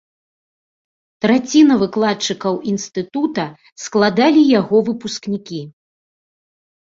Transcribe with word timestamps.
Траціна 1.23 1.75
выкладчыкаў 1.81 2.53
інстытута 2.71 3.45
складалі 3.85 4.41
яго 4.59 4.77
выпускнікі. 4.87 5.61